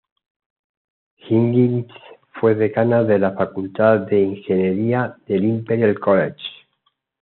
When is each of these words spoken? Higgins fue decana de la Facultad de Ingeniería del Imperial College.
Higgins 1.17 1.85
fue 2.33 2.55
decana 2.55 3.03
de 3.03 3.19
la 3.19 3.33
Facultad 3.33 3.99
de 3.99 4.19
Ingeniería 4.19 5.15
del 5.27 5.43
Imperial 5.45 5.99
College. 5.99 6.41